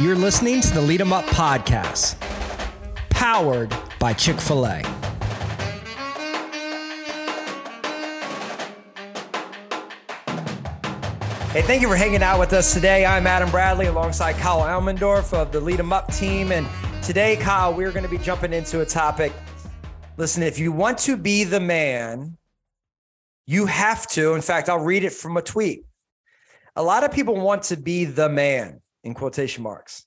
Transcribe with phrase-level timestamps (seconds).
[0.00, 2.18] You're listening to the Lead 'em Up podcast,
[3.10, 3.68] powered
[3.98, 4.78] by Chick fil A.
[11.52, 13.04] Hey, thank you for hanging out with us today.
[13.04, 16.50] I'm Adam Bradley alongside Kyle Elmendorf of the Lead 'em Up team.
[16.50, 16.66] And
[17.02, 19.34] today, Kyle, we're going to be jumping into a topic.
[20.16, 22.38] Listen, if you want to be the man,
[23.44, 24.32] you have to.
[24.32, 25.84] In fact, I'll read it from a tweet.
[26.74, 30.06] A lot of people want to be the man in quotation marks,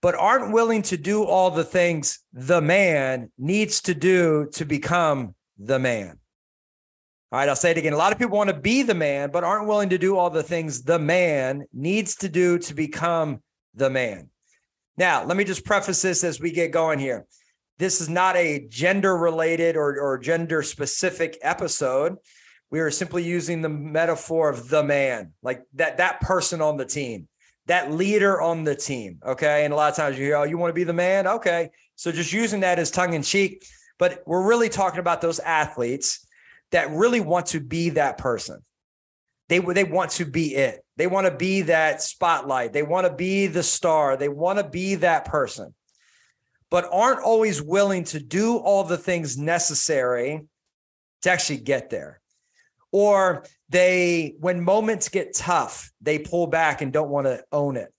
[0.00, 5.34] but aren't willing to do all the things the man needs to do to become
[5.58, 6.18] the man.
[7.32, 7.92] All right, I'll say it again.
[7.92, 10.30] A lot of people want to be the man, but aren't willing to do all
[10.30, 13.42] the things the man needs to do to become
[13.74, 14.30] the man.
[14.96, 17.26] Now, let me just preface this as we get going here.
[17.78, 22.16] This is not a gender related or, or gender specific episode.
[22.70, 26.84] We are simply using the metaphor of the man, like that, that person on the
[26.84, 27.26] team,
[27.66, 29.18] that leader on the team.
[29.24, 29.64] Okay.
[29.64, 31.26] And a lot of times you hear, oh, you want to be the man?
[31.26, 31.70] Okay.
[31.96, 33.64] So just using that as tongue in cheek.
[33.98, 36.26] But we're really talking about those athletes
[36.72, 38.64] that really want to be that person.
[39.48, 40.84] They they want to be it.
[40.96, 42.72] They want to be that spotlight.
[42.72, 44.16] They want to be the star.
[44.16, 45.74] They want to be that person.
[46.70, 50.46] But aren't always willing to do all the things necessary
[51.22, 52.20] to actually get there.
[52.90, 53.44] Or
[53.74, 57.92] they when moments get tough, they pull back and don't want to own it.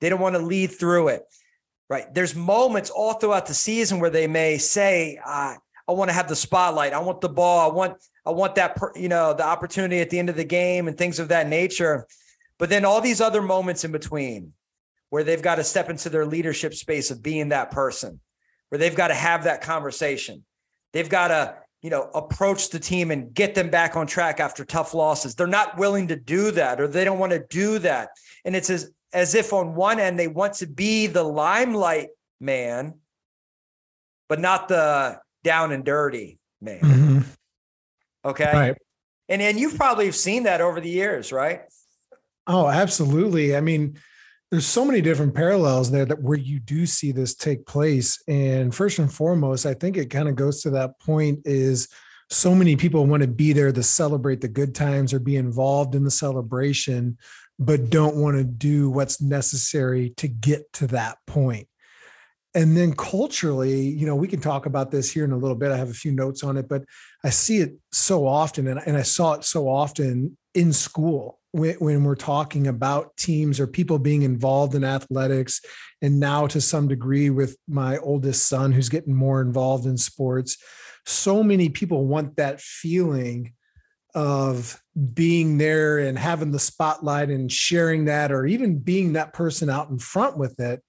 [0.00, 1.22] They don't want to lead through it.
[1.90, 2.12] Right?
[2.14, 6.28] There's moments all throughout the season where they may say, uh, I want to have
[6.28, 6.94] the spotlight.
[6.94, 7.70] I want the ball.
[7.70, 10.88] I want I want that you know the opportunity at the end of the game
[10.88, 12.06] and things of that nature.
[12.58, 14.54] But then all these other moments in between
[15.10, 18.18] where they've got to step into their leadership space of being that person,
[18.70, 20.42] where they've got to have that conversation.
[20.94, 24.64] They've got to, you know, approach the team and get them back on track after
[24.64, 25.34] tough losses.
[25.34, 28.10] They're not willing to do that or they don't want to do that.
[28.44, 32.08] And it's as as if on one end they want to be the limelight
[32.40, 32.94] man,
[34.28, 36.80] but not the down and dirty man.
[36.80, 37.18] Mm-hmm.
[38.24, 38.50] Okay.
[38.52, 38.76] Right.
[39.28, 41.62] And and you've probably seen that over the years, right?
[42.46, 43.56] Oh, absolutely.
[43.56, 43.98] I mean,
[44.52, 48.22] there's so many different parallels there that where you do see this take place.
[48.28, 51.88] And first and foremost, I think it kind of goes to that point is
[52.28, 55.94] so many people want to be there to celebrate the good times or be involved
[55.94, 57.16] in the celebration,
[57.58, 61.66] but don't want to do what's necessary to get to that point.
[62.54, 65.72] And then culturally you know we can talk about this here in a little bit.
[65.72, 66.84] I have a few notes on it but
[67.24, 71.74] i see it so often and, and i saw it so often in school when,
[71.76, 75.60] when we're talking about teams or people being involved in athletics
[76.00, 80.58] and now to some degree with my oldest son who's getting more involved in sports
[81.06, 83.52] so many people want that feeling
[84.14, 84.80] of
[85.14, 89.88] being there and having the spotlight and sharing that or even being that person out
[89.88, 90.82] in front with it.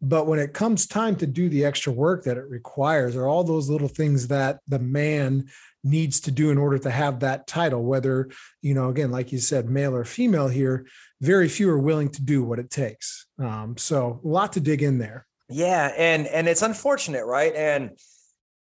[0.00, 3.44] But when it comes time to do the extra work that it requires, or all
[3.44, 5.48] those little things that the man
[5.84, 8.30] needs to do in order to have that title, whether,
[8.62, 10.86] you know, again, like you said, male or female here,
[11.20, 13.26] very few are willing to do what it takes.
[13.38, 15.26] Um, so a lot to dig in there.
[15.48, 15.92] Yeah.
[15.96, 17.54] And and it's unfortunate, right?
[17.54, 17.90] And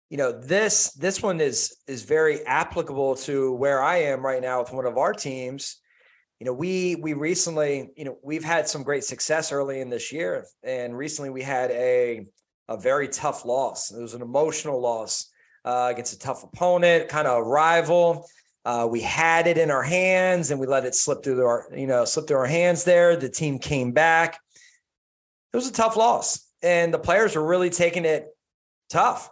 [0.09, 4.62] you know, this this one is is very applicable to where I am right now
[4.62, 5.78] with one of our teams
[6.44, 10.12] you know, we we recently, you know, we've had some great success early in this
[10.12, 12.25] year, and recently we had a
[12.68, 13.91] a very tough loss.
[13.94, 15.29] It was an emotional loss
[15.66, 18.28] uh, against a tough opponent, kind of a rival.
[18.66, 21.88] Uh, we had it in our hands, and we let it slip through our, you
[21.88, 22.84] know, slip through our hands.
[22.84, 24.40] There, the team came back.
[25.52, 28.28] It was a tough loss, and the players were really taking it
[28.90, 29.29] tough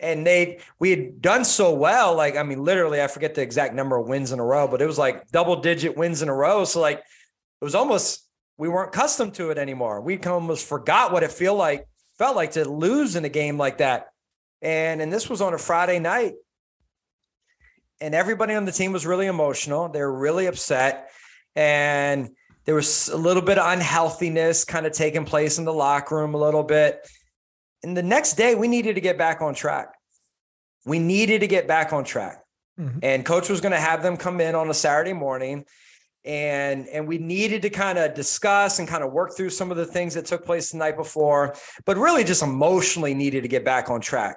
[0.00, 3.74] and they we had done so well like i mean literally i forget the exact
[3.74, 6.34] number of wins in a row but it was like double digit wins in a
[6.34, 8.28] row so like it was almost
[8.58, 11.86] we weren't accustomed to it anymore we almost forgot what it feel like
[12.18, 14.08] felt like to lose in a game like that
[14.64, 16.34] and and this was on a friday night
[18.00, 21.10] and everybody on the team was really emotional they were really upset
[21.54, 22.30] and
[22.64, 26.34] there was a little bit of unhealthiness kind of taking place in the locker room
[26.34, 27.06] a little bit
[27.84, 29.94] and the next day, we needed to get back on track.
[30.86, 32.42] We needed to get back on track.
[32.80, 32.98] Mm-hmm.
[33.02, 35.66] And coach was going to have them come in on a Saturday morning
[36.24, 39.76] and and we needed to kind of discuss and kind of work through some of
[39.76, 41.54] the things that took place the night before
[41.84, 44.34] but really just emotionally needed to get back on track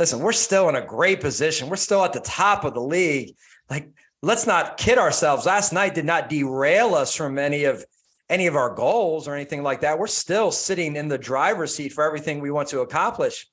[0.00, 1.68] listen we're still in a great position.
[1.68, 3.36] We're still at the top of the league.
[3.68, 3.90] Like
[4.22, 5.44] let's not kid ourselves.
[5.46, 7.84] Last night did not derail us from any of
[8.30, 9.98] any of our goals or anything like that.
[9.98, 13.46] We're still sitting in the driver's seat for everything we want to accomplish.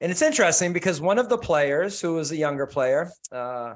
[0.00, 3.74] And it's interesting because one of the players, who was a younger player, uh,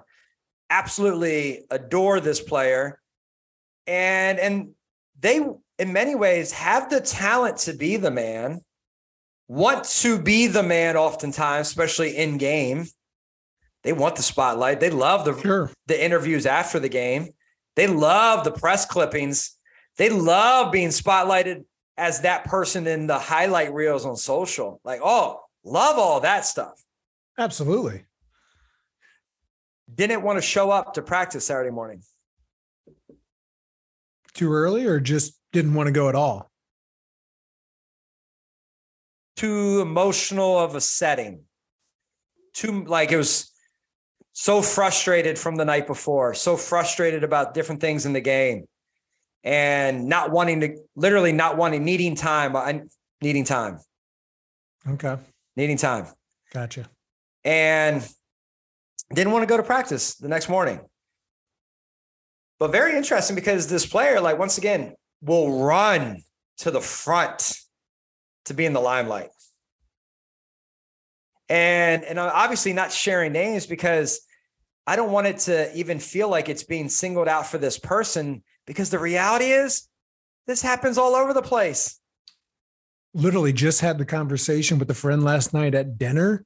[0.70, 3.00] absolutely adore this player,
[3.86, 4.70] and and
[5.20, 5.40] they
[5.78, 8.62] in many ways have the talent to be the man,
[9.48, 12.86] want to be the man oftentimes, especially in game.
[13.82, 14.80] They want the spotlight.
[14.80, 15.70] They love the sure.
[15.86, 17.30] the interviews after the game.
[17.74, 19.56] They love the press clippings.
[19.96, 21.64] They love being spotlighted
[21.96, 24.80] as that person in the highlight reels on social.
[24.84, 26.80] Like, oh, love all that stuff.
[27.38, 28.04] Absolutely.
[29.92, 32.02] Didn't want to show up to practice Saturday morning.
[34.34, 36.47] Too early or just didn't want to go at all?
[39.38, 41.44] Too emotional of a setting.
[42.54, 43.52] Too like it was
[44.32, 48.66] so frustrated from the night before, so frustrated about different things in the game
[49.44, 52.72] and not wanting to literally not wanting needing time uh,
[53.22, 53.78] needing time.
[54.88, 55.16] Okay.
[55.56, 56.06] Needing time.
[56.52, 56.88] Gotcha.
[57.44, 58.04] And
[59.14, 60.80] didn't want to go to practice the next morning.
[62.58, 66.22] But very interesting because this player like once again will run
[66.58, 67.56] to the front
[68.48, 69.30] to be in the limelight
[71.48, 74.20] and and I'm obviously not sharing names because
[74.86, 78.42] I don't want it to even feel like it's being singled out for this person
[78.66, 79.88] because the reality is
[80.46, 81.98] this happens all over the place.
[83.14, 86.44] Literally just had the conversation with a friend last night at dinner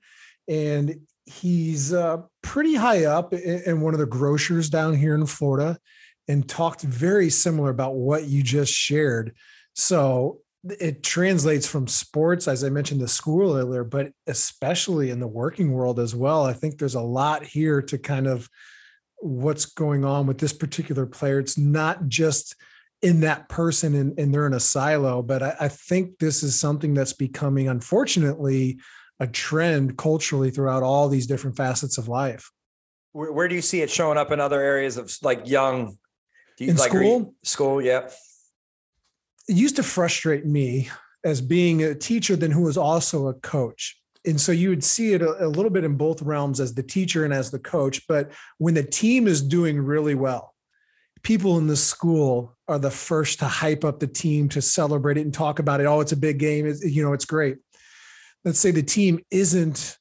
[0.49, 5.79] and he's uh, pretty high up in one of the grocers down here in Florida
[6.29, 9.35] and talked very similar about what you just shared.
[9.75, 15.27] So it translates from sports, as I mentioned, the school earlier, but especially in the
[15.27, 16.45] working world as well.
[16.45, 18.49] I think there's a lot here to kind of
[19.17, 21.41] what's going on with this particular player.
[21.41, 22.55] It's not just
[23.03, 26.59] in that person and, and they're in a silo, but I, I think this is
[26.59, 28.79] something that's becoming, unfortunately,
[29.19, 32.53] a trend culturally throughout all these different facets of life.
[33.11, 35.99] Where, where do you see it showing up in other areas of like young?
[36.57, 37.35] Do You, in like school?
[37.43, 38.09] school, yeah
[39.49, 40.89] it used to frustrate me
[41.25, 43.99] as being a teacher then who was also a coach.
[44.25, 46.83] And so you would see it a, a, little bit in both realms as the
[46.83, 50.53] teacher and as the coach but when the team is doing really well
[51.23, 55.23] people in the school are the first to hype up the team to celebrate it
[55.23, 55.87] and talk about it.
[55.87, 56.67] Oh it's a big game.
[56.67, 57.59] It's, you know it's great.
[58.45, 59.99] Let's say the team isn't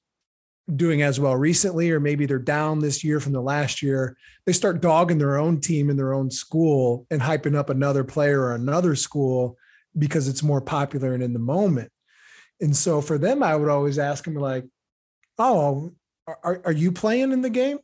[0.76, 4.16] doing as well recently or maybe they're down this year from the last year
[4.46, 8.42] they start dogging their own team in their own school and hyping up another player
[8.42, 9.58] or another school
[9.98, 11.92] because it's more popular and in the moment.
[12.62, 14.66] And so for them i would always ask them like
[15.38, 15.92] oh
[16.44, 17.80] are, are you playing in the game?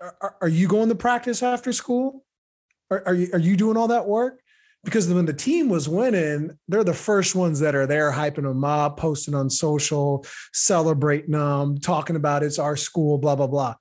[0.00, 2.24] Are, are you going to practice after school?
[2.90, 4.40] Are, are you are you doing all that work
[4.84, 8.64] because when the team was winning, they're the first ones that are there hyping them
[8.64, 13.74] up, posting on social, celebrating them, talking about it's our school, blah, blah, blah.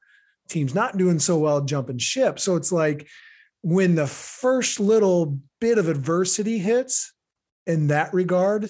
[0.50, 2.40] Team's not doing so well jumping ship.
[2.40, 3.08] So it's like
[3.62, 7.14] when the first little bit of adversity hits
[7.66, 8.70] in that regard,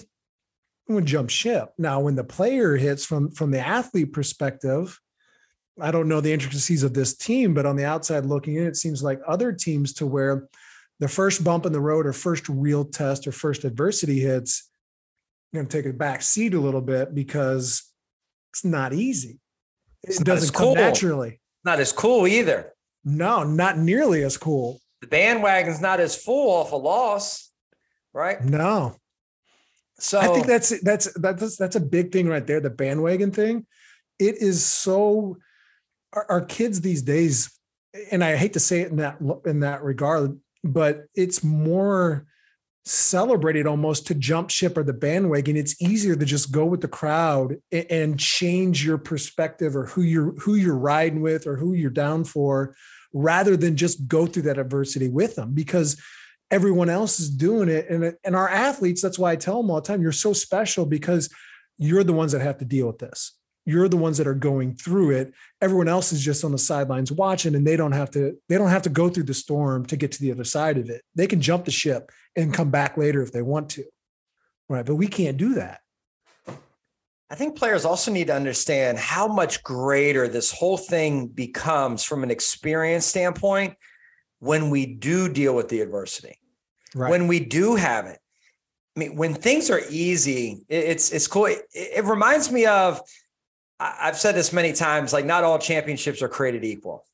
[0.94, 1.72] would jump ship.
[1.78, 4.98] Now, when the player hits from from the athlete perspective,
[5.80, 8.76] I don't know the intricacies of this team, but on the outside looking in, it
[8.76, 10.48] seems like other teams to where
[11.00, 14.70] the first bump in the road or first real test or first adversity hits,
[15.52, 17.90] you're going to take a back seat a little bit because
[18.52, 19.40] it's not easy.
[20.02, 20.74] It it's doesn't come cool.
[20.74, 21.40] naturally.
[21.64, 22.72] Not as cool either.
[23.04, 24.80] No, not nearly as cool.
[25.00, 27.50] The bandwagon's not as full off a loss,
[28.12, 28.42] right?
[28.44, 28.96] No.
[29.98, 32.60] So I think that's that's that's that's a big thing right there.
[32.60, 33.66] The bandwagon thing.
[34.18, 35.38] It is so.
[36.12, 37.56] Our, our kids these days,
[38.10, 42.26] and I hate to say it in that in that regard, but it's more
[42.84, 45.56] celebrated almost to jump ship or the bandwagon.
[45.56, 50.32] It's easier to just go with the crowd and change your perspective or who you're
[50.40, 52.74] who you're riding with or who you're down for
[53.12, 56.00] rather than just go through that adversity with them because
[56.50, 57.88] everyone else is doing it.
[57.90, 60.86] And and our athletes that's why I tell them all the time you're so special
[60.86, 61.32] because
[61.78, 63.32] you're the ones that have to deal with this
[63.66, 65.32] you're the ones that are going through it.
[65.60, 68.70] Everyone else is just on the sidelines watching and they don't have to they don't
[68.70, 71.02] have to go through the storm to get to the other side of it.
[71.14, 73.84] They can jump the ship and come back later if they want to.
[74.68, 75.80] Right but we can't do that.
[77.32, 82.24] I think players also need to understand how much greater this whole thing becomes from
[82.24, 83.74] an experience standpoint
[84.40, 86.40] when we do deal with the adversity.
[86.94, 87.10] Right.
[87.10, 88.18] when we do have it.
[88.96, 91.46] I mean, when things are easy, it's it's cool.
[91.46, 93.00] It, it reminds me of
[93.80, 97.04] I've said this many times, like not all championships are created equal.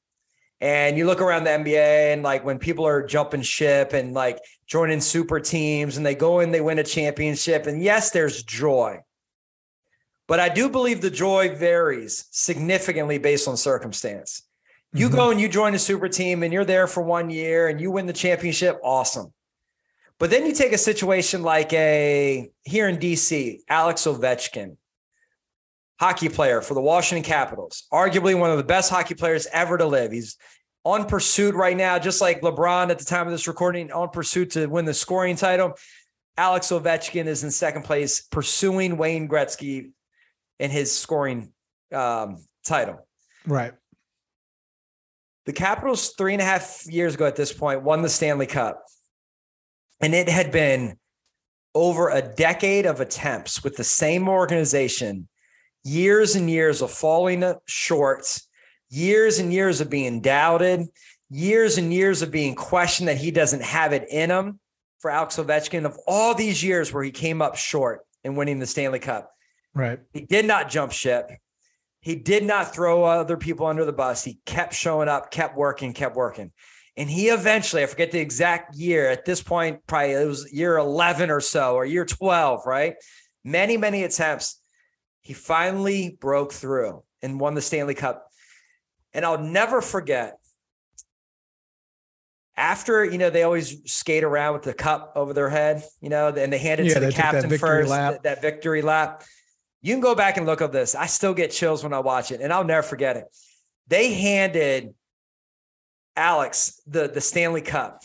[0.61, 4.41] And you look around the NBA and like when people are jumping ship and like
[4.67, 7.67] joining super teams and they go in, they win a championship.
[7.67, 9.01] And yes, there's joy.
[10.27, 14.43] But I do believe the joy varies significantly based on circumstance.
[14.93, 15.17] You mm-hmm.
[15.17, 17.93] go and you join a super team and you're there for one year and you
[17.93, 19.33] win the championship, awesome.
[20.19, 24.79] But then you take a situation like a here in DC, Alex Ovechkin,
[25.99, 29.87] hockey player for the Washington Capitals, arguably one of the best hockey players ever to
[29.87, 30.13] live.
[30.13, 30.37] He's
[30.85, 34.51] on pursuit right now, just like LeBron at the time of this recording, on pursuit
[34.51, 35.75] to win the scoring title.
[36.37, 39.91] Alex Ovechkin is in second place, pursuing Wayne Gretzky
[40.61, 41.53] in his scoring
[41.93, 43.07] um, title.
[43.47, 43.73] Right.
[45.47, 48.85] The Capitals, three and a half years ago at this point, won the Stanley Cup.
[50.01, 50.99] And it had been
[51.75, 55.29] over a decade of attempts with the same organization,
[55.87, 58.41] years and years of falling short,
[58.91, 60.87] years and years of being doubted,
[61.31, 64.59] years and years of being questioned that he doesn't have it in him
[64.99, 68.67] for Alex Ovechkin of all these years where he came up short in winning the
[68.67, 69.31] Stanley Cup.
[69.75, 70.01] Right.
[70.13, 71.31] He did not jump ship.
[72.01, 74.25] He did not throw other people under the bus.
[74.25, 76.53] He kept showing up, kept working, kept working.
[76.97, 80.79] And he eventually, I forget the exact year, at this point, probably it was year
[80.79, 82.95] 11 or so, or year 12, right?
[83.45, 84.61] Many, many attempts.
[85.27, 88.31] He finally broke through and won the Stanley Cup.
[89.13, 90.39] And I'll never forget
[92.57, 96.29] after, you know, they always skate around with the cup over their head, you know,
[96.29, 99.25] and they hand it yeah, to the captain first, that, that victory lap.
[99.83, 100.95] You can go back and look at this.
[100.95, 103.25] I still get chills when I watch it, and I'll never forget it.
[103.89, 104.95] They handed
[106.15, 108.01] Alex the, the Stanley Cup,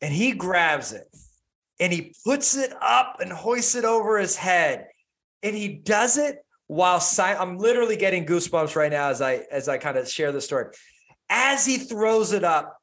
[0.00, 1.08] and he grabs it
[1.80, 4.86] and he puts it up and hoists it over his head.
[5.42, 9.68] And he does it while si- I'm literally getting goosebumps right now as I as
[9.68, 10.66] I kind of share the story.
[11.28, 12.76] As he throws it up,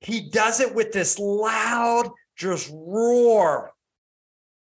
[0.00, 3.72] he does it with this loud, just roar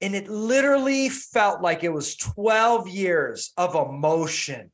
[0.01, 4.71] and it literally felt like it was 12 years of emotion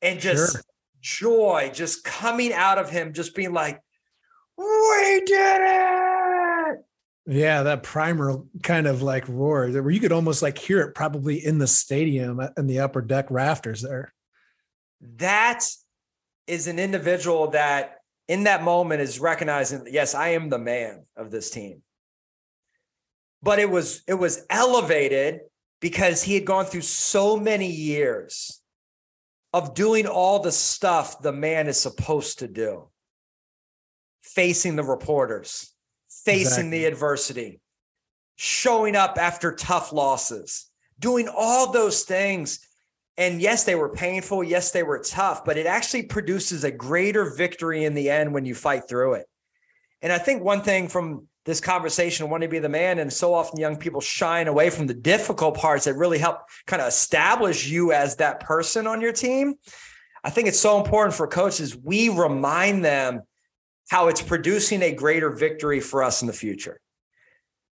[0.00, 0.62] and just sure.
[1.02, 3.78] joy just coming out of him, just being like,
[4.56, 6.07] we did it.
[7.28, 11.44] Yeah, that primer kind of like roar where you could almost like hear it probably
[11.44, 14.12] in the stadium uh, in the upper deck rafters there.
[15.18, 15.64] That
[16.46, 17.96] is an individual that
[18.28, 21.82] in that moment is recognizing, yes, I am the man of this team
[23.42, 25.40] but it was it was elevated
[25.80, 28.60] because he had gone through so many years
[29.52, 32.88] of doing all the stuff the man is supposed to do
[34.22, 35.72] facing the reporters
[36.08, 36.70] facing exactly.
[36.70, 37.60] the adversity
[38.36, 42.60] showing up after tough losses doing all those things.
[43.16, 44.44] And yes they were painful.
[44.44, 48.44] Yes they were tough but it actually produces a greater victory in the end when
[48.44, 49.26] you fight through it.
[50.02, 53.32] And i think one thing from this conversation want to be the man and so
[53.32, 57.66] often young people shine away from the difficult parts that really help kind of establish
[57.66, 59.54] you as that person on your team.
[60.22, 63.22] I think it's so important for coaches we remind them
[63.88, 66.80] how it's producing a greater victory for us in the future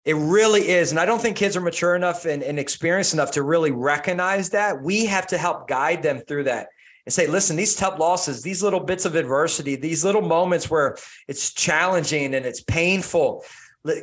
[0.04, 3.30] it really is and i don't think kids are mature enough and, and experienced enough
[3.30, 6.68] to really recognize that we have to help guide them through that
[7.04, 10.96] and say, listen, these tough losses, these little bits of adversity, these little moments where
[11.28, 13.44] it's challenging and it's painful,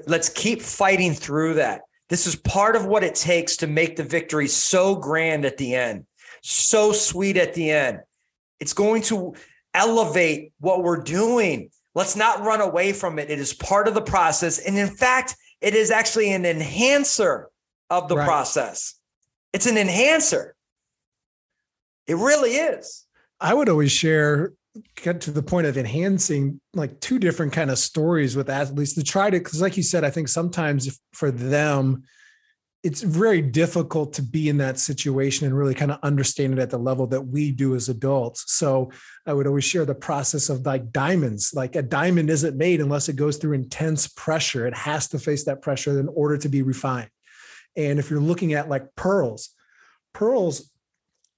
[0.08, 1.82] Let's keep fighting through that.
[2.10, 5.76] This is part of what it takes to make the victory so grand at the
[5.76, 6.06] end,
[6.42, 8.00] so sweet at the end.
[8.60, 9.36] It's going to
[9.74, 11.70] elevate what we're doing.
[11.96, 13.30] Let's not run away from it.
[13.30, 14.60] It is part of the process.
[14.60, 17.50] And in fact, it is actually an enhancer
[17.90, 18.26] of the right.
[18.26, 18.96] process.
[19.54, 20.56] It's an enhancer.
[22.08, 23.06] It really is.
[23.40, 24.54] I would always share
[24.96, 29.04] get to the point of enhancing like two different kind of stories with athletes to
[29.04, 32.04] try to because like you said i think sometimes for them
[32.84, 36.70] it's very difficult to be in that situation and really kind of understand it at
[36.70, 38.44] the level that we do as adults.
[38.48, 38.92] So
[39.26, 41.54] i would always share the process of like diamonds.
[41.54, 44.68] Like a diamond isn't made unless it goes through intense pressure.
[44.68, 47.10] It has to face that pressure in order to be refined.
[47.78, 49.50] And if you're looking at like pearls
[50.14, 50.70] pearls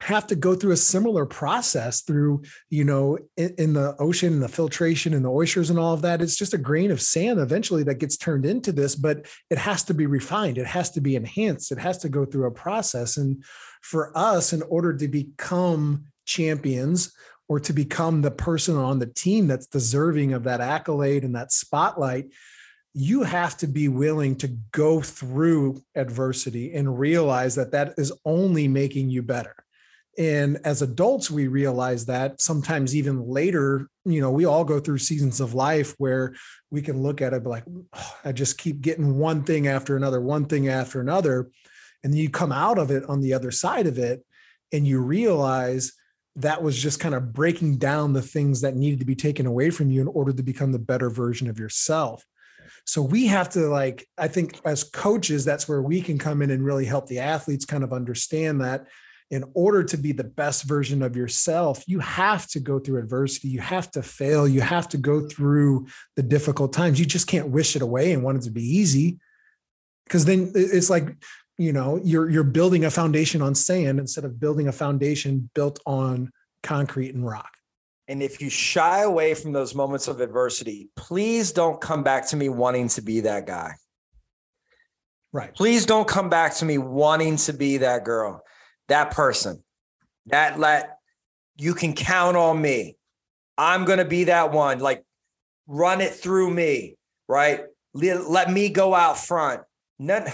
[0.02, 4.44] have to go through a similar process through you know in, in, the ocean and
[4.44, 6.22] the filtration and the oysters and all of that.
[6.22, 9.84] It's just a grain of sand eventually that gets turned into this but it has
[9.86, 10.58] to be refined.
[10.58, 11.72] It has to be enhanced.
[11.72, 13.18] It has to go through a process.
[13.18, 13.44] And
[13.82, 17.14] for us in order to become champions
[17.48, 21.52] or to become the person on the team that's deserving of that accolade and that
[21.52, 22.28] spotlight
[22.98, 28.70] you have to be willing to go through adversity and realize that that is only
[28.70, 29.65] making you better
[30.18, 35.00] and as adults, we realize that sometimes even later, you know, we all go through
[35.00, 36.36] seasons of life where
[36.72, 40.22] we can look at it like, oh, I just keep getting one thing after another,
[40.22, 41.50] one thing after another.
[42.04, 44.24] And you come out of it on the other side of it
[44.72, 45.92] and you realize
[46.38, 49.70] that was just kind of breaking down the things that needed to be taken away
[49.70, 52.24] from you in order to become the better version of yourself.
[52.86, 56.52] So we have to like, I think as coaches, that's where we can come in
[56.52, 58.86] and really help the athletes kind of understand that
[59.32, 63.48] in order to be the best version of yourself, you have to go through adversity.
[63.48, 64.48] You have to fail.
[64.48, 67.00] You have to go through the difficult times.
[67.00, 69.20] You just can't wish it away and want it to be easy.
[70.06, 71.16] Because then it's like,
[71.58, 75.80] you know, you're you're building a foundation on sand instead of building a foundation built
[75.86, 77.50] on concrete and rock.
[78.08, 82.36] And if you shy away from those moments of adversity, please don't come back to
[82.36, 83.74] me wanting to be that guy.
[85.34, 85.56] Right.
[85.56, 88.44] Please don't come back to me wanting to be that girl
[88.88, 89.64] that person
[90.28, 90.98] that let
[91.58, 92.98] you can count on me.
[93.58, 94.80] I'm going to be that one.
[94.80, 95.04] Like
[95.68, 97.62] run it through me, right?
[97.94, 99.62] Let, let me go out front.
[99.98, 100.28] None,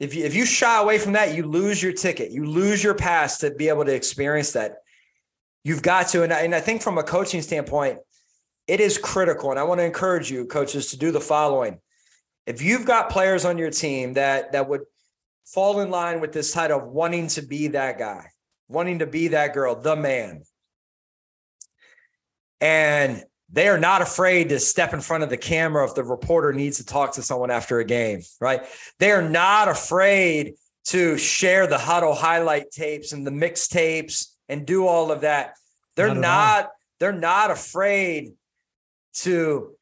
[0.00, 2.30] if you if you shy away from that, you lose your ticket.
[2.30, 4.78] You lose your pass to be able to experience that.
[5.64, 7.98] You've got to, and I, and I think from a coaching standpoint,
[8.66, 9.50] it is critical.
[9.50, 11.80] And I want to encourage you, coaches, to do the following.
[12.46, 14.82] If you've got players on your team that that would
[15.46, 18.26] fall in line with this title of wanting to be that guy,
[18.68, 20.42] wanting to be that girl, the man.
[22.60, 26.52] And they are not afraid to step in front of the camera if the reporter
[26.52, 28.64] needs to talk to someone after a game, right?
[28.98, 30.54] They are not afraid
[30.86, 35.54] to share the huddle highlight tapes and the mixtapes and do all of that.
[35.94, 38.34] They're not, not they're not afraid
[39.14, 39.76] to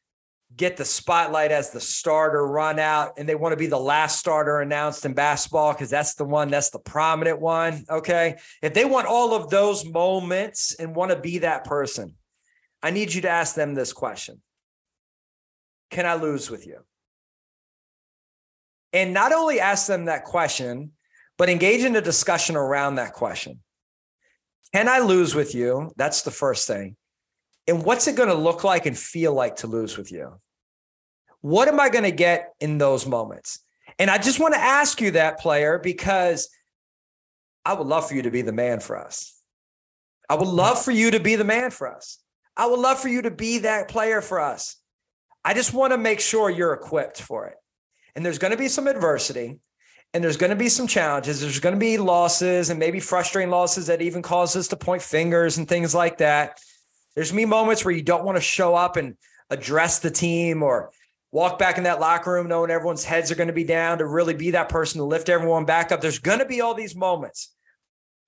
[0.55, 4.19] get the spotlight as the starter run out and they want to be the last
[4.19, 8.37] starter announced in basketball because that's the one that's the prominent one okay?
[8.61, 12.15] If they want all of those moments and want to be that person
[12.81, 14.41] i need you to ask them this question.
[15.91, 16.79] Can i lose with you?
[18.93, 20.91] And not only ask them that question
[21.37, 23.59] but engage in a discussion around that question.
[24.73, 25.91] Can i lose with you?
[25.97, 26.95] That's the first thing.
[27.67, 30.39] And what's it going to look like and feel like to lose with you?
[31.45, 33.59] What am I going to get in those moments?
[33.99, 36.49] And I just want to ask you that, player, because
[37.63, 39.39] I would love for you to be the man for us.
[40.27, 42.17] I would love for you to be the man for us.
[42.57, 44.77] I would love for you to be that player for us.
[45.43, 47.57] I just want to make sure you're equipped for it.
[48.15, 49.59] And there's going to be some adversity
[50.15, 51.41] and there's going to be some challenges.
[51.41, 55.03] There's going to be losses and maybe frustrating losses that even cause us to point
[55.03, 56.59] fingers and things like that.
[57.13, 59.15] There's me moments where you don't want to show up and
[59.51, 60.89] address the team or
[61.31, 64.05] walk back in that locker room knowing everyone's heads are going to be down to
[64.05, 66.01] really be that person to lift everyone back up.
[66.01, 67.53] There's going to be all these moments.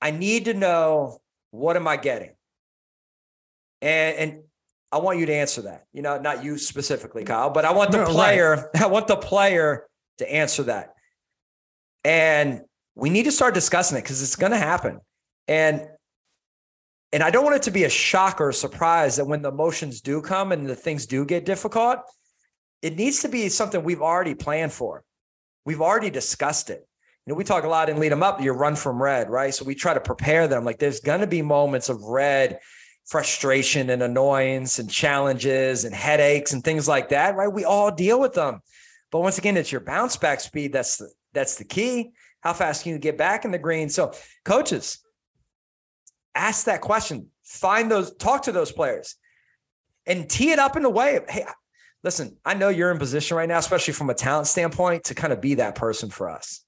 [0.02, 1.20] I need to know
[1.52, 2.32] what am I getting?
[3.82, 4.44] And and
[4.92, 5.86] I want you to answer that.
[5.94, 7.28] You know, not you specifically, mm.
[7.28, 8.84] Kyle, but I want the no, player, right.
[8.84, 9.88] I want the player
[10.20, 10.94] to answer that.
[12.04, 12.62] And
[12.96, 15.00] we need to start discussing it because it's going to happen.
[15.48, 15.88] And
[17.14, 19.50] and I don't want it to be a shock or a surprise that when the
[19.50, 22.00] emotions do come and the things do get difficult,
[22.82, 25.04] it needs to be something we've already planned for.
[25.66, 26.88] We've already discussed it.
[27.26, 29.54] You know, we talk a lot and Lead 'em Up, you run from red, right?
[29.54, 30.64] So we try to prepare them.
[30.64, 32.60] Like there's going to be moments of red
[33.06, 37.52] frustration and annoyance and challenges and headaches and things like that, right?
[37.52, 38.62] We all deal with them.
[39.12, 40.74] But once again, it's your bounce back speed.
[40.74, 42.12] That's the, that's the key.
[42.42, 43.90] How fast can you get back in the green?
[43.90, 44.14] So
[44.46, 45.00] coaches,
[46.36, 49.16] ask that question, find those, talk to those players
[50.06, 51.46] and tee it up in a way of, hey,
[52.08, 55.34] listen, I know you're in position right now, especially from a talent standpoint, to kind
[55.34, 56.64] of be that person for us.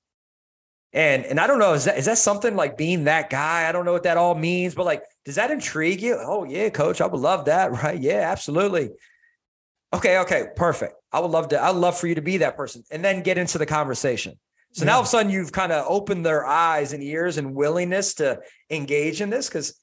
[0.92, 3.70] And and I don't know, is that is that something like being that guy?
[3.70, 6.18] I don't know what that all means, but like, does that intrigue you?
[6.20, 7.98] Oh yeah, coach, I would love that, right?
[7.98, 8.90] Yeah, absolutely.
[9.94, 10.96] Okay, okay, perfect.
[11.14, 13.38] I would love to, I'd love for you to be that person and then get
[13.38, 14.38] into the conversation.
[14.74, 14.88] So yeah.
[14.88, 18.16] now all of a sudden you've kind of opened their eyes and ears and willingness
[18.16, 19.80] to engage in this because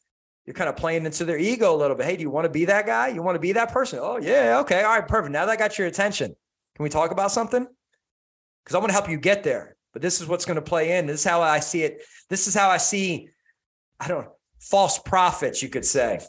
[0.47, 2.07] you're kind of playing into their ego a little bit.
[2.07, 3.09] Hey, do you want to be that guy?
[3.09, 3.99] You want to be that person?
[4.01, 4.61] Oh, yeah.
[4.61, 4.83] Okay.
[4.83, 5.07] All right.
[5.07, 5.33] Perfect.
[5.33, 6.35] Now that got your attention.
[6.77, 7.67] Can we talk about something?
[8.65, 9.77] Because I want to help you get there.
[9.93, 11.07] But this is what's going to play in.
[11.07, 12.03] This is how I see it.
[12.29, 13.31] This is how I see,
[13.99, 14.29] I don't
[14.61, 16.21] false prophets, you could say.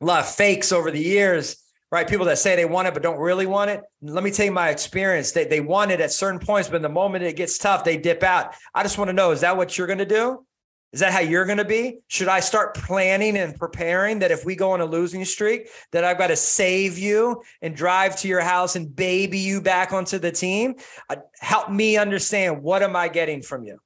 [0.00, 1.56] A lot of fakes over the years,
[1.90, 2.08] right?
[2.08, 3.82] People that say they want it but don't really want it.
[4.02, 5.32] Let me tell you my experience.
[5.32, 7.96] They, they want it at certain points, but in the moment it gets tough, they
[7.96, 8.54] dip out.
[8.74, 10.46] I just want to know is that what you're going to do?
[10.92, 11.98] Is that how you're going to be?
[12.08, 16.02] Should I start planning and preparing that if we go on a losing streak, that
[16.02, 20.18] I've got to save you and drive to your house and baby you back onto
[20.18, 20.74] the team?
[21.08, 23.78] Uh, help me understand what am I getting from you?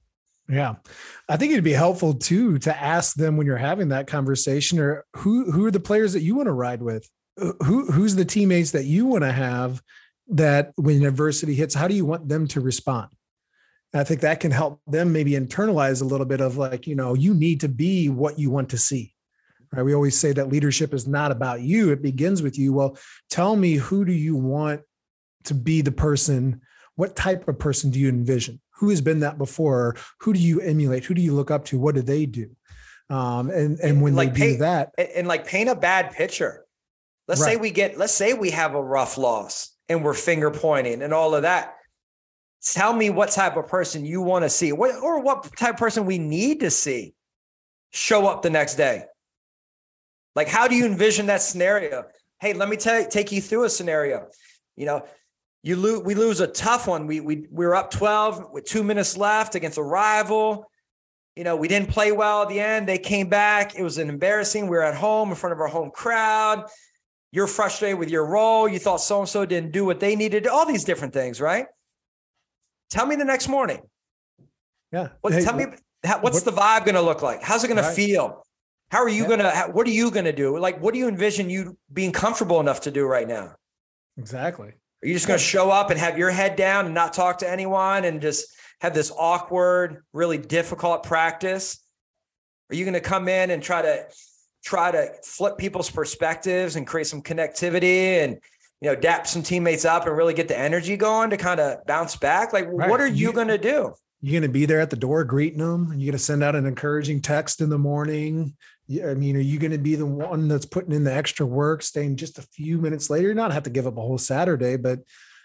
[0.48, 0.74] Yeah.
[1.28, 5.04] I think it'd be helpful too to ask them when you're having that conversation or
[5.16, 7.08] who who are the players that you want to ride with?
[7.40, 9.82] Uh, who who's the teammates that you want to have
[10.28, 13.10] that when adversity hits, how do you want them to respond?
[13.94, 16.96] And I think that can help them maybe internalize a little bit of like, you
[16.96, 19.14] know, you need to be what you want to see.
[19.72, 19.84] Right?
[19.84, 22.72] We always say that leadership is not about you, it begins with you.
[22.72, 22.98] Well,
[23.30, 24.82] tell me who do you want
[25.44, 26.60] to be the person
[26.96, 30.60] what type of person do you envision who has been that before who do you
[30.60, 32.50] emulate who do you look up to what do they do
[33.10, 36.12] um, and and when like they paint, do that and, and, like paint a bad
[36.12, 36.64] picture
[37.28, 37.52] let's right.
[37.52, 41.12] say we get let's say we have a rough loss and we're finger pointing and
[41.12, 41.76] all of that
[42.64, 45.76] tell me what type of person you want to see what, or what type of
[45.78, 47.14] person we need to see
[47.92, 49.04] show up the next day.
[50.34, 52.04] Like how do you envision that scenario?
[52.40, 54.28] Hey let me tell, take you through a scenario.
[54.76, 55.04] You know
[55.62, 57.06] you lose we lose a tough one.
[57.06, 60.70] We we we were up 12 with 2 minutes left against a rival.
[61.36, 62.88] You know we didn't play well at the end.
[62.88, 63.78] They came back.
[63.78, 64.64] It was an embarrassing.
[64.64, 66.66] We were at home in front of our home crowd.
[67.30, 68.68] You're frustrated with your role.
[68.68, 70.46] You thought so and so didn't do what they needed.
[70.46, 71.66] All these different things right
[72.94, 73.80] Tell me the next morning.
[74.92, 75.08] Yeah.
[75.20, 75.66] What, hey, tell me
[76.04, 77.42] how, what's what, the vibe going to look like?
[77.42, 77.88] How's it going right.
[77.88, 78.46] to feel?
[78.92, 79.28] How are you yeah.
[79.28, 80.56] going to, what are you going to do?
[80.56, 83.56] Like, what do you envision you being comfortable enough to do right now?
[84.16, 84.68] Exactly.
[84.68, 87.38] Are you just going to show up and have your head down and not talk
[87.38, 88.46] to anyone and just
[88.80, 91.82] have this awkward, really difficult practice?
[92.70, 94.06] Are you going to come in and try to
[94.64, 98.38] try to flip people's perspectives and create some connectivity and
[98.80, 101.84] you know, dap some teammates up and really get the energy going to kind of
[101.86, 102.52] bounce back?
[102.52, 102.88] Like, right.
[102.88, 103.94] what are you, you going to do?
[104.20, 105.88] You're going to be there at the door greeting them.
[105.88, 108.56] You're going to send out an encouraging text in the morning.
[108.90, 111.82] I mean, are you going to be the one that's putting in the extra work,
[111.82, 113.26] staying just a few minutes later?
[113.26, 115.00] You're not have to give up a whole Saturday, but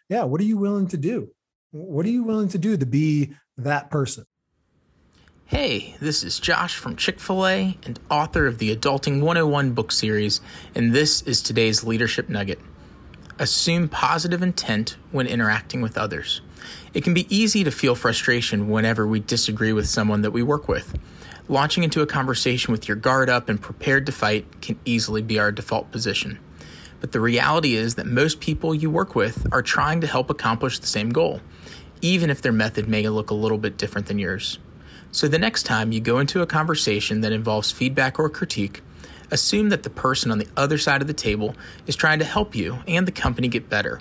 [0.09, 1.29] yeah, what are you willing to do?
[1.71, 4.25] What are you willing to do to be that person?
[5.45, 9.91] Hey, this is Josh from Chick fil A and author of the Adulting 101 book
[9.91, 10.41] series,
[10.75, 12.59] and this is today's Leadership Nugget.
[13.41, 16.41] Assume positive intent when interacting with others.
[16.93, 20.67] It can be easy to feel frustration whenever we disagree with someone that we work
[20.67, 20.93] with.
[21.47, 25.39] Launching into a conversation with your guard up and prepared to fight can easily be
[25.39, 26.37] our default position.
[26.99, 30.77] But the reality is that most people you work with are trying to help accomplish
[30.77, 31.39] the same goal,
[32.01, 34.59] even if their method may look a little bit different than yours.
[35.13, 38.81] So the next time you go into a conversation that involves feedback or critique,
[39.31, 41.55] assume that the person on the other side of the table
[41.87, 43.99] is trying to help you and the company get better.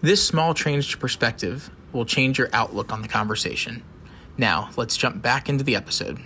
[0.00, 3.82] This small change to perspective will change your outlook on the conversation.
[4.36, 6.18] Now, let's jump back into the episode.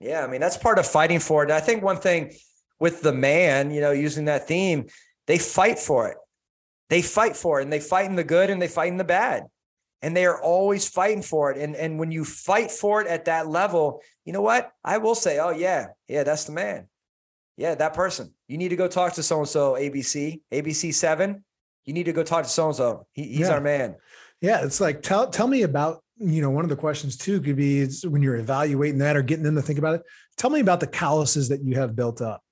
[0.00, 1.50] Yeah, I mean, that's part of fighting for it.
[1.50, 2.32] I think one thing
[2.78, 4.86] with the man, you know, using that theme,
[5.26, 6.16] they fight for it.
[6.90, 9.04] They fight for it and they fight in the good and they fight in the
[9.04, 9.44] bad.
[10.00, 11.58] And they are always fighting for it.
[11.58, 14.70] And, and when you fight for it at that level, you know what?
[14.84, 16.86] I will say, oh, yeah, yeah, that's the man
[17.58, 18.32] yeah, that person.
[18.46, 21.44] You need to go talk to so and so ABC, ABC seven.
[21.84, 23.06] You need to go talk to so and so.
[23.12, 23.50] He's yeah.
[23.50, 23.96] our man.
[24.40, 27.56] Yeah, it's like tell tell me about you know one of the questions too could
[27.56, 30.02] be when you're evaluating that or getting them to think about it.
[30.36, 32.42] Tell me about the calluses that you have built up.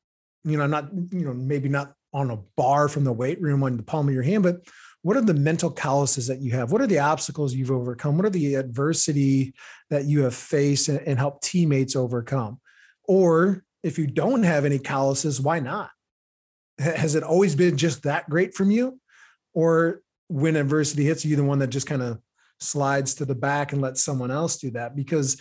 [0.42, 3.76] You know, not you know maybe not on a bar from the weight room on
[3.76, 4.56] the palm of your hand, but
[5.02, 6.72] what are the mental calluses that you have?
[6.72, 8.16] What are the obstacles you've overcome?
[8.16, 9.54] What are the adversity
[9.88, 12.58] that you have faced and, and helped teammates overcome?
[13.04, 15.90] Or if you don't have any calluses, why not?
[16.79, 19.01] Has it always been just that great from you?
[19.55, 22.18] Or when adversity hits you, the one that just kind of
[22.59, 24.96] slides to the back and lets someone else do that?
[24.96, 25.40] Because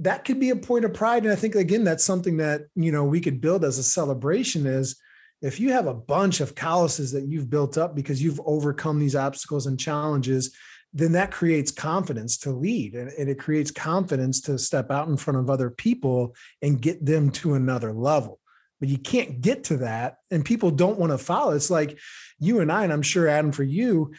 [0.00, 1.22] that could be a point of pride.
[1.22, 4.66] And I think again, that's something that you know we could build as a celebration
[4.66, 5.00] is
[5.40, 9.16] if you have a bunch of calluses that you've built up because you've overcome these
[9.16, 10.54] obstacles and challenges
[10.92, 15.16] then that creates confidence to lead and, and, it creates confidence to step out in
[15.16, 18.40] front of other people and get them to another level.
[18.80, 21.52] But you can't get to that and people don't want to follow.
[21.52, 21.98] It's like
[22.38, 24.12] you and i and i'm sure adam for you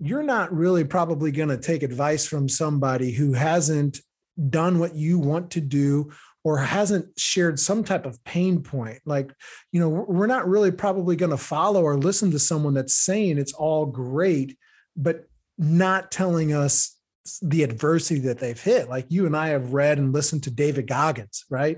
[0.00, 4.00] you're not really probably going to take advice from somebody who hasn't
[4.48, 6.10] done what you want to do
[6.42, 8.98] or hasn't shared some type of pain point.
[9.04, 9.32] Like
[9.72, 13.38] you know we're not really probably going to follow or listen to someone that's saying
[13.38, 14.56] it's all great
[14.96, 15.24] but
[15.60, 16.96] not telling us
[17.42, 18.88] the adversity that they've hit.
[18.88, 21.76] Like you and I have read and listened to David Goggins, right?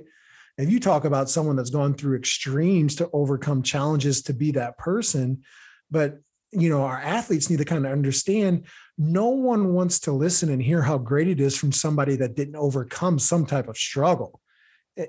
[0.56, 4.78] If you talk about someone that's gone through extremes to overcome challenges to be that
[4.78, 5.42] person.
[5.90, 6.20] But,
[6.52, 8.66] you know, our athletes need to kind of understand
[8.96, 12.56] no one wants to listen and hear how great it is from somebody that didn't
[12.56, 14.40] overcome some type of struggle.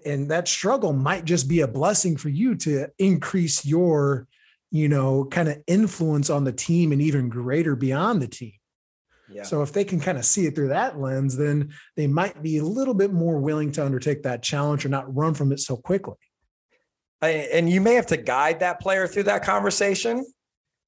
[0.05, 4.27] And that struggle might just be a blessing for you to increase your,
[4.71, 8.53] you know, kind of influence on the team and even greater beyond the team.
[9.43, 12.57] So if they can kind of see it through that lens, then they might be
[12.57, 15.77] a little bit more willing to undertake that challenge or not run from it so
[15.77, 16.15] quickly.
[17.21, 20.25] And you may have to guide that player through that conversation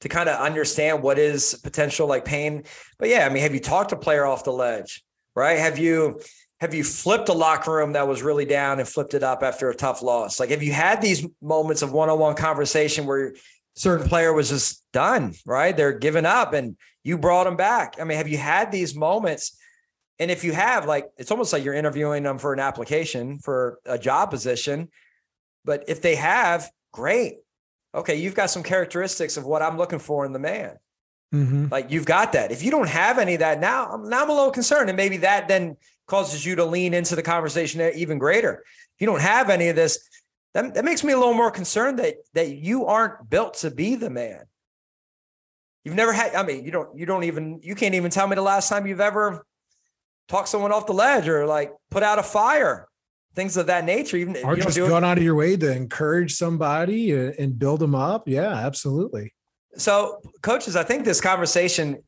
[0.01, 2.63] to kind of understand what is potential like pain.
[2.99, 5.03] But yeah, I mean, have you talked a player off the ledge?
[5.35, 5.59] Right?
[5.59, 6.19] Have you
[6.59, 9.69] have you flipped a locker room that was really down and flipped it up after
[9.69, 10.39] a tough loss?
[10.39, 13.33] Like have you had these moments of one-on-one conversation where
[13.75, 15.75] certain player was just done, right?
[15.75, 17.95] They're giving up and you brought them back.
[18.01, 19.57] I mean, have you had these moments?
[20.17, 23.79] And if you have, like, it's almost like you're interviewing them for an application for
[23.85, 24.89] a job position.
[25.63, 27.35] But if they have, great.
[27.93, 30.77] Okay, you've got some characteristics of what I'm looking for in the man.
[31.33, 31.67] Mm-hmm.
[31.69, 32.51] Like you've got that.
[32.51, 34.97] If you don't have any of that now, I'm now I'm a little concerned, and
[34.97, 38.63] maybe that then causes you to lean into the conversation even greater.
[38.95, 40.07] If you don't have any of this,
[40.53, 43.95] that, that makes me a little more concerned that that you aren't built to be
[43.95, 44.45] the man.
[45.85, 48.35] You've never had, I mean, you don't, you don't even, you can't even tell me
[48.35, 49.45] the last time you've ever
[50.27, 52.87] talked someone off the ledge or like put out a fire,
[53.35, 54.17] things of that nature.
[54.17, 58.27] Even or just gone out of your way to encourage somebody and build them up.
[58.27, 59.33] Yeah, absolutely.
[59.77, 62.01] So, coaches, I think this conversation,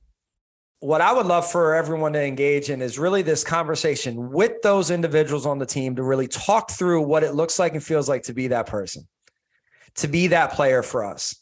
[0.79, 4.89] what I would love for everyone to engage in is really this conversation with those
[4.89, 8.23] individuals on the team to really talk through what it looks like and feels like
[8.23, 9.07] to be that person,
[9.95, 11.35] to be that player for us,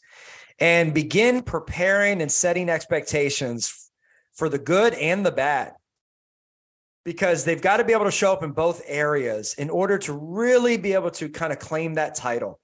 [0.58, 3.90] and begin preparing and setting expectations
[4.34, 5.72] for the good and the bad.
[7.04, 10.12] Because they've got to be able to show up in both areas in order to
[10.12, 12.58] really be able to kind of claim that title.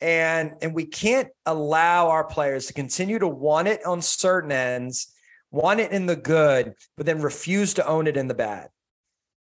[0.00, 5.12] And and we can't allow our players to continue to want it on certain ends
[5.52, 8.70] want it in the good but then refuse to own it in the bad.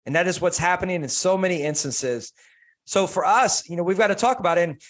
[0.05, 2.33] And that is what's happening in so many instances.
[2.85, 4.83] So for us you know we've got to talk about it and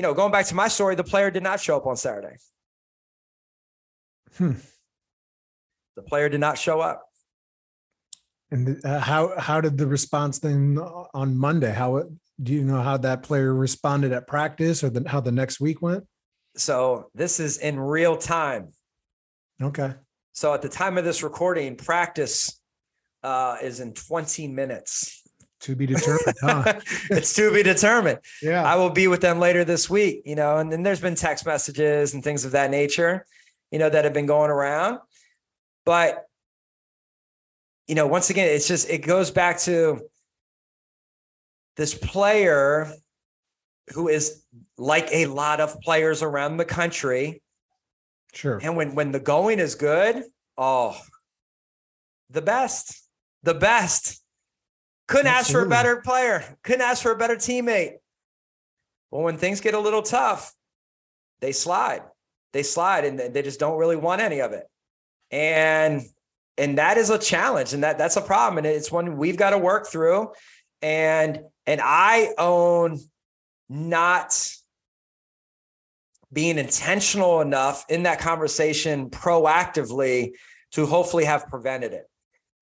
[0.00, 2.36] you know going back to my story the player did not show up on saturday
[4.38, 4.52] hmm.
[5.94, 7.04] the player did not show up
[8.50, 10.78] and uh, how how did the response then
[11.12, 12.02] on monday how
[12.42, 15.82] do you know how that player responded at practice or the, how the next week
[15.82, 16.04] went?
[16.56, 18.70] So this is in real time.
[19.62, 19.92] Okay.
[20.32, 22.58] So at the time of this recording, practice
[23.22, 25.19] uh, is in 20 minutes.
[25.62, 26.80] To be determined, huh?
[27.10, 28.18] it's to be determined.
[28.40, 28.62] Yeah.
[28.62, 31.44] I will be with them later this week, you know, and then there's been text
[31.44, 33.26] messages and things of that nature,
[33.70, 35.00] you know, that have been going around.
[35.84, 36.24] But,
[37.86, 40.00] you know, once again, it's just, it goes back to
[41.76, 42.90] this player
[43.94, 44.42] who is
[44.76, 47.42] like a lot of players around the country.
[48.32, 48.60] Sure.
[48.62, 50.22] And when when the going is good,
[50.56, 50.98] oh,
[52.30, 53.02] the best,
[53.42, 54.19] the best.
[55.10, 55.40] Couldn't Absolutely.
[55.40, 56.58] ask for a better player.
[56.62, 57.94] Couldn't ask for a better teammate.
[59.10, 60.54] Well, when things get a little tough,
[61.40, 62.02] they slide.
[62.52, 64.70] They slide and they just don't really want any of it.
[65.32, 66.02] And
[66.56, 69.50] and that is a challenge and that that's a problem and it's one we've got
[69.50, 70.30] to work through
[70.82, 73.00] and and I own
[73.68, 74.48] not
[76.32, 80.32] being intentional enough in that conversation proactively
[80.72, 82.09] to hopefully have prevented it.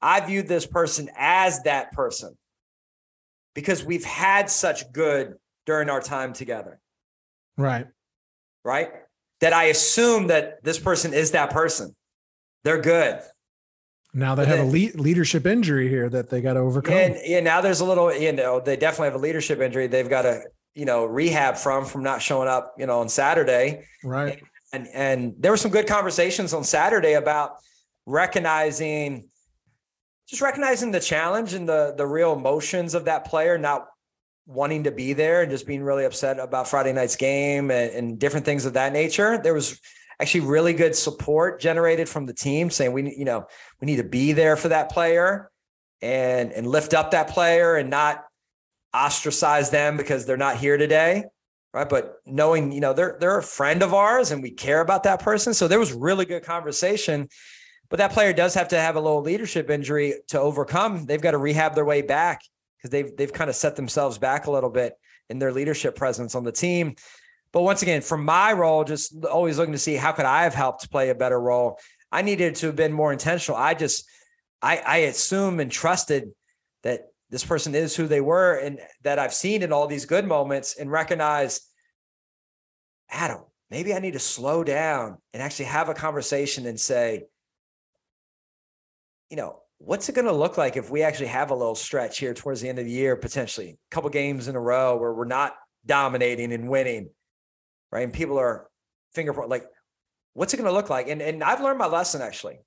[0.01, 2.37] I viewed this person as that person
[3.55, 5.35] because we've had such good
[5.67, 6.81] during our time together.
[7.57, 7.87] Right.
[8.65, 8.91] Right.
[9.41, 11.95] That I assume that this person is that person.
[12.65, 13.21] They're good.
[14.15, 16.95] Now they have a le- leadership injury here that they got to overcome.
[16.95, 19.87] And yeah, now there's a little, you know, they definitely have a leadership injury.
[19.87, 20.43] They've got to,
[20.75, 23.85] you know, rehab from from not showing up, you know, on Saturday.
[24.03, 24.43] Right.
[24.73, 27.57] And and there were some good conversations on Saturday about
[28.07, 29.29] recognizing
[30.29, 33.89] just recognizing the challenge and the the real emotions of that player not
[34.47, 38.19] wanting to be there and just being really upset about Friday night's game and, and
[38.19, 39.39] different things of that nature.
[39.43, 39.79] There was
[40.21, 43.47] actually really good support generated from the team saying we you know
[43.81, 45.51] we need to be there for that player
[46.03, 48.25] and and lift up that player and not
[48.95, 51.25] ostracize them because they're not here today.
[51.75, 51.89] Right?
[51.89, 55.21] But knowing you know they're they're a friend of ours and we care about that
[55.21, 55.55] person.
[55.55, 57.29] So there was really good conversation
[57.91, 61.33] but that player does have to have a little leadership injury to overcome they've got
[61.33, 62.43] to rehab their way back
[62.77, 64.95] because they've they've kind of set themselves back a little bit
[65.31, 66.95] in their leadership presence on the team
[67.53, 70.55] but once again, from my role, just always looking to see how could I have
[70.55, 71.79] helped play a better role.
[72.13, 73.59] I needed to have been more intentional.
[73.59, 74.07] I just,
[74.61, 76.31] I, I assume and trusted
[76.83, 80.27] that this person is who they were and that I've seen in all these good
[80.27, 81.61] moments and recognize,
[83.11, 87.25] Adam, maybe I need to slow down and actually have a conversation and say,
[89.31, 92.19] you know, what's it going to look like if we actually have a little stretch
[92.19, 95.13] here towards the end of the year, potentially a couple games in a row where
[95.13, 95.55] we're not
[95.87, 97.11] dominating and winning?
[97.91, 98.05] right?
[98.05, 98.69] And people are
[99.13, 99.67] fingerprint like,
[100.35, 101.09] what's it going to look like?
[101.09, 102.59] And and I've learned my lesson actually.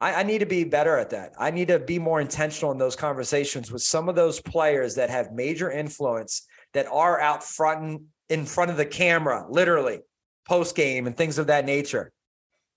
[0.00, 1.32] I, I need to be better at that.
[1.38, 5.10] I need to be more intentional in those conversations with some of those players that
[5.10, 10.00] have major influence that are out front and in front of the camera, literally
[10.46, 12.10] post game and things of that nature.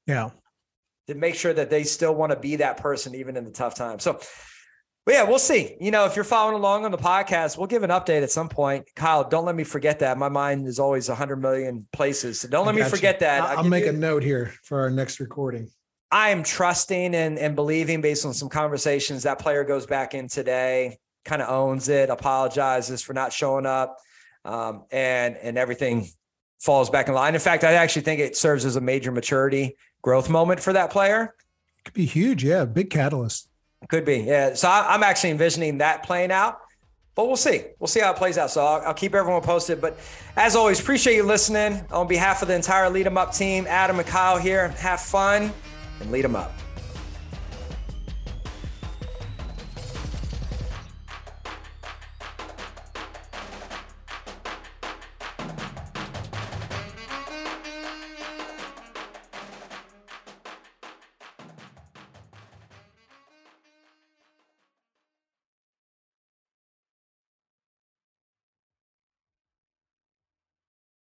[0.05, 0.31] Yeah.
[1.07, 3.75] To make sure that they still want to be that person even in the tough
[3.75, 4.03] times.
[4.03, 4.19] So
[5.07, 5.77] yeah, we'll see.
[5.79, 8.49] You know, if you're following along on the podcast, we'll give an update at some
[8.49, 8.89] point.
[8.95, 10.17] Kyle, don't let me forget that.
[10.17, 12.41] My mind is always 100 million places.
[12.41, 13.19] So don't let me forget you.
[13.21, 13.41] that.
[13.41, 15.69] I'll, I'll make you, a note here for our next recording.
[16.11, 20.27] I am trusting and, and believing based on some conversations that player goes back in
[20.27, 23.97] today, kind of owns it, apologizes for not showing up,
[24.45, 26.07] um, and and everything
[26.59, 27.33] falls back in line.
[27.33, 29.75] In fact, I actually think it serves as a major maturity
[30.07, 31.35] growth moment for that player.
[31.83, 32.41] Could be huge.
[32.41, 32.63] Yeah.
[32.63, 33.49] Big catalyst.
[33.89, 34.19] Could be.
[34.19, 34.53] Yeah.
[34.53, 36.61] So I'm actually envisioning that playing out,
[37.13, 37.63] but we'll see.
[37.77, 38.49] We'll see how it plays out.
[38.49, 39.81] So I'll, I'll keep everyone posted.
[39.81, 39.99] But
[40.37, 41.85] as always, appreciate you listening.
[41.91, 45.51] On behalf of the entire Lead 'em Up team, Adam and Kyle here, have fun
[45.99, 46.53] and lead them up.